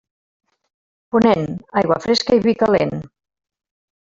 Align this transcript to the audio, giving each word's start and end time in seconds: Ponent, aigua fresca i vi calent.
Ponent, 1.15 1.45
aigua 1.83 1.99
fresca 2.07 2.39
i 2.39 2.43
vi 2.47 2.57
calent. 2.63 2.99